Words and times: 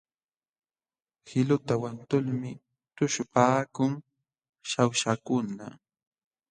Qiluta 1.27 1.73
wantulmi 1.81 2.51
tuśhupaakun 2.95 3.91
Shawshakuna. 4.69 5.65